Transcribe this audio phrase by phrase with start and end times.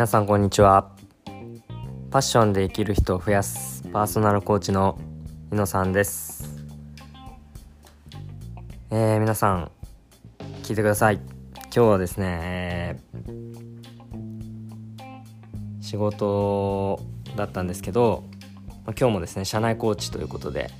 [0.00, 0.92] 皆さんこんにちは。
[2.10, 4.98] パッションで生きる人を増やすパーソナルコーチの
[5.52, 6.64] 井野さんです。
[8.90, 9.70] えー、皆さん
[10.62, 11.16] 聞いてください。
[11.16, 16.98] 今日はですね、えー、仕事
[17.36, 18.24] だったんですけど、
[18.98, 20.70] 今日もですね社内コーチということで、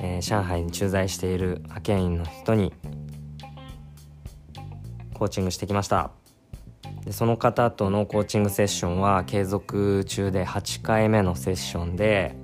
[0.00, 2.72] えー、上海に駐在している派遣員の人に
[5.14, 6.12] コーチングしてきました。
[7.04, 12.34] でその方とのコーチングセッションは継続中で8回目のセッションで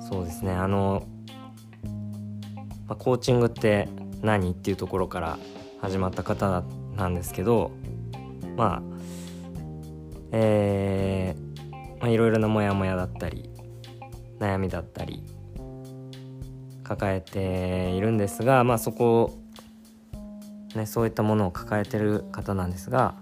[0.00, 1.06] そうですねあの、
[2.86, 3.88] まあ、コーチングって
[4.22, 5.38] 何っていうところから
[5.80, 6.64] 始まった方
[6.96, 7.70] なんですけど
[8.56, 8.82] まあ
[10.32, 13.48] えー、まあ、いろいろなモヤモヤだったり
[14.40, 15.22] 悩みだったり
[16.82, 19.38] 抱えているんですが、まあ、そこ
[20.74, 23.14] ね、そういったものを抱えてる方なんですが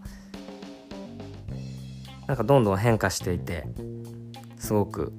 [2.27, 3.67] なんかどんどん変化していて
[4.59, 5.13] すごく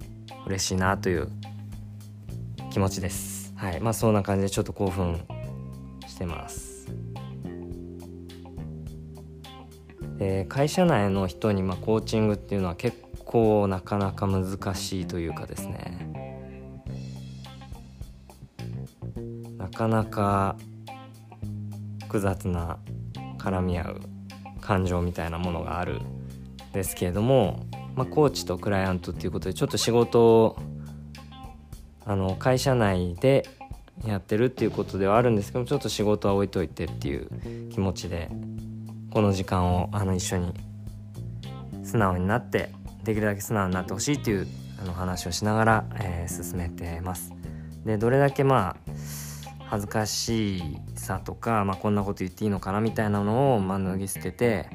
[0.46, 1.30] 嬉しいなという
[2.72, 3.54] 気持ちです。
[3.56, 5.22] はい、まあそんな感じでちょっと興奮
[6.08, 6.74] してます。
[10.18, 16.14] で会社内の人にまあコーチングっていうのは結構なかなか難しいというかですね
[19.58, 20.56] なかなか
[22.14, 22.78] 複雑な
[23.40, 24.02] 絡み合う
[24.62, 26.02] 感情みたいなものがあるん
[26.72, 30.60] ですけれども、まあ、コーチとクライアントっていうことでちょっと仕事を
[32.06, 33.50] あの会社内で
[34.06, 38.30] やってるっていうことではあるんですけどちょっと仕事は置いといてっていう気持ちで
[39.10, 40.54] この時間をあの一緒に
[41.84, 42.70] 素直になって
[43.04, 44.48] できるだけ素直になってほしいっていう
[44.80, 47.34] あの話をしながら、えー、進めてます。
[47.86, 48.92] でどれだけまあ
[49.74, 50.62] 恥ずかし
[50.94, 54.70] さとか、まあ、こんなこと言っていいのかなみたいなのを、まあ、脱ぎ捨てて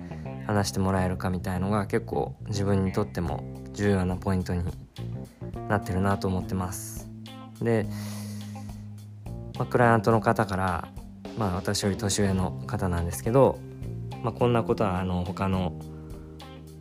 [0.45, 3.45] 話してもらえるかみたいのが結構自分にとっても
[3.75, 4.65] 重要なポイントに
[5.69, 7.09] なってるなと思ってます。
[7.63, 7.87] で、
[9.57, 10.89] まあ、クライアントの方から、
[11.39, 13.61] まあ、私より年上の方なんですけど、
[14.25, 15.79] まあ、こんなことはあの他の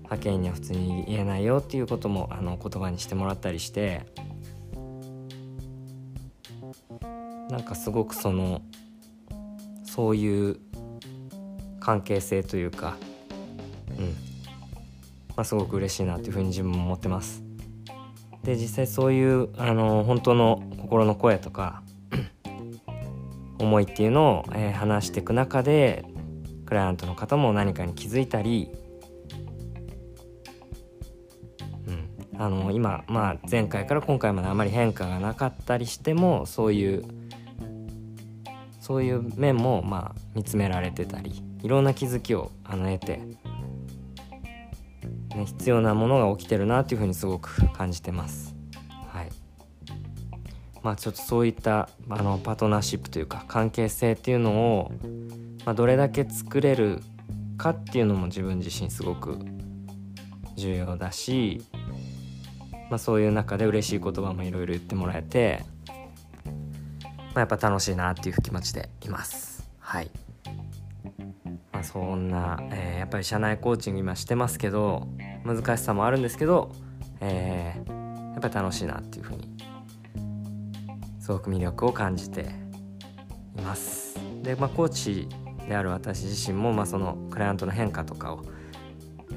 [0.05, 4.07] 派遣には普通に言えないよっていうこともあの言葉にしてもらったりして
[7.50, 8.62] なんかすごくその
[9.84, 10.59] そういう
[11.80, 12.97] 関係性というか
[13.97, 14.28] うん。
[15.38, 17.44] まあすごく嬉しいなというふうに自分も思ってます。
[18.44, 21.84] で実際そういうあの本当の心の声とか
[23.59, 26.06] 思いっていうのを、えー、話していく中で
[26.66, 28.72] クライアントの方も何かに気づいたり、
[31.88, 37.03] うん、あの今、まあ、前回から今回まであまり変化がなかったりしてもそういう
[38.87, 43.17] そういう面もまあ見つめられてたりいろんな気づきをあの得て、
[45.35, 48.55] ね、必要なものが起きてるなというふうにすごく感じてます。
[49.09, 49.29] はい
[50.81, 54.93] まあ、ちょっとそういったあのパートナーシップというか関係性っていうのを、
[55.65, 57.01] まあ、どれだけ作れる
[57.57, 59.37] かっていうのも自分自身すごく
[60.55, 61.61] 重要だし、
[62.89, 65.65] まあ、そういう中で嬉しい言葉もいろいろ言ってもらえて
[67.37, 69.69] まあ、やっぱ楽しいなっていう気持ちでいます。
[69.77, 70.09] はい。
[71.71, 75.07] まあ、そんな、えー、やっぱり社内コーチング今してますけど
[75.45, 76.71] 難しさもあるんですけど、
[77.21, 79.55] えー、やっぱり楽しいなっていうふうに
[81.19, 82.49] すごく魅力を感じて
[83.55, 84.17] います。
[84.41, 85.27] で、まあ、コーチ
[85.69, 88.45] である私自身も、まあ、そのクライアントの変化とかを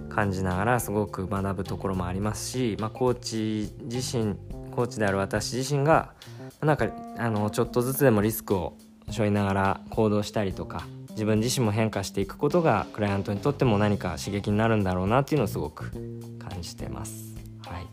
[0.09, 4.37] 感じながらすごく学ぶところもありますし、まあ、コーチ自身
[4.71, 6.15] コーチである私自身が
[6.61, 8.77] なんかあのちょっとずつでもリスクを
[9.11, 15.91] 背負いながら行動したりとか自分自身も変化していくことがクライアントにとっても何か刺激になるんだろうなっていうのをすごく
[16.39, 17.35] 感じてます。
[17.67, 17.87] はい、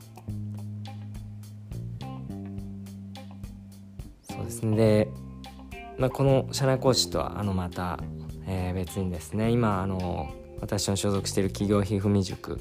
[4.32, 5.08] そうですねで、
[5.98, 8.00] まあ、この社内コーチとはあのまた、
[8.46, 12.60] えー、別にですね今あの私の所属している企業ひふみ塾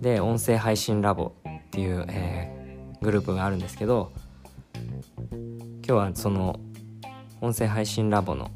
[0.00, 4.12] で音声配信ラボっていう、えー、グループがあるんですけど
[5.90, 6.60] 今日はその
[7.40, 8.52] 音声配信ラボの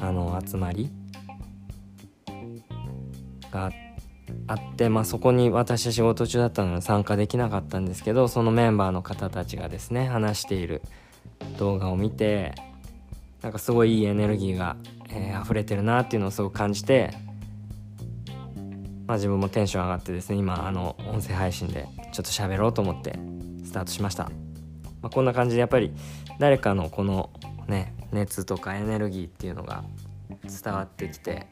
[0.00, 0.90] あの集まり
[3.52, 3.70] が
[4.48, 10.82] あって、まあ、そこに私は仕事中だったので参加できなかったんですけどそのメンバーの方たちがですね話している
[11.58, 12.56] 動画を見て
[13.40, 14.74] なんかすごいいいエネルギーが、
[15.10, 17.12] えー、溢れてるなっていうのをすごく感じて、
[19.06, 23.16] まあ、自分もテンション上がってですね今あの音声配信でちょっと喋ろうと思って
[23.64, 24.28] スタートしました。
[25.02, 25.92] まあ、こんな感じでやっぱり
[26.38, 27.30] 誰かのこの
[27.66, 29.84] ね熱とかエネルギーっていうのが
[30.44, 31.46] 伝わってきて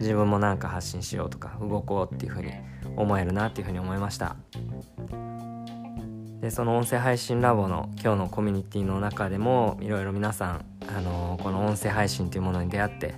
[0.00, 2.52] 自分もなんか発信しようとか動こうっていうふうに
[2.96, 4.36] 思えるなっていうふうに思いました。
[6.40, 13.14] でその音声配信ラボの今日のコミュニティの中でもいろいろ皆さん、あのー、この音声配信というものに出会って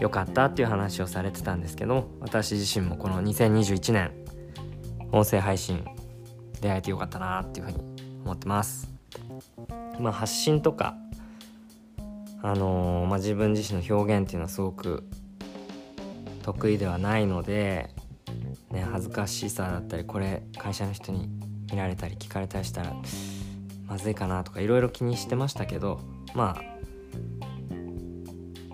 [0.00, 4.10] よかったっていう話をされてたんですけど私自身もこの2021年
[5.12, 5.84] 音声配信
[6.60, 7.78] 出会えてよかったなっていうふうに
[8.24, 8.95] 思ってます。
[9.98, 10.96] まあ発信とか
[12.42, 15.08] あのー、まあ、自分自身の表現っていうのはすごく
[16.42, 17.90] 得意ではないので、
[18.70, 21.28] ね、恥ずかしさだったりこれ会社の人に
[21.72, 22.92] 見られたり聞かれたりしたら
[23.86, 26.00] まずいかなとかいろいろ気にしてましたけど
[26.34, 26.76] まあ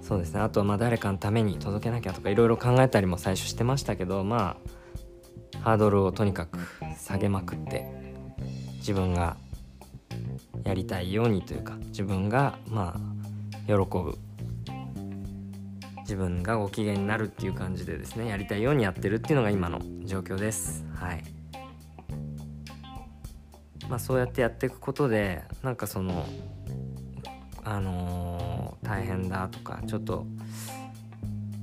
[0.02, 0.40] そうですね。
[0.40, 4.58] あとはまあ誰かのために届けなきゃとかいろいろ考えたりも最初してましたけどま
[5.54, 6.58] あハードルをとにかく
[6.98, 7.86] 下げまくって
[8.78, 9.38] 自分が
[10.64, 14.18] やりたいようにというか自分がまあ喜ぶ。
[16.02, 20.84] 自分がご機嫌になるっていう感じでですねやりたいようにやってるっていうのが今の状況です。
[20.94, 21.22] はい。
[23.88, 26.26] まあそうやってやっていくことでなんかその
[27.64, 30.26] あのー、大変だとかちょっと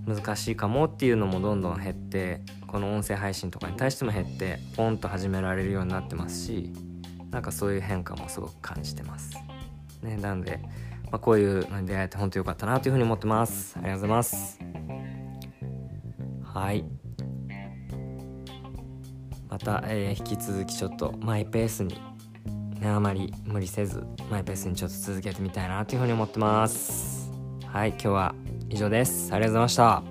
[0.07, 6.71] 難しいかもっていうのもどんどん減ってこの音声配信とかに対しても減ってポンと始められるようになってますし
[7.29, 9.37] なんかそういう変化もすごく感じてます。
[10.01, 10.59] ねなので
[11.11, 13.75] まあ、こういうのに出会えて本当良かったなというふうに思ってます。
[13.77, 14.59] ありがとうございます。
[16.43, 16.85] はい。
[19.49, 21.95] また、えー、引き続きちょっとマイペースに
[22.79, 27.31] ねあまり無理せずマイペースにちょっと続けてみたいなというふうに思ってます。
[27.65, 28.35] はい今日は
[28.69, 29.33] 以上です。
[29.33, 30.08] ありがとうございました。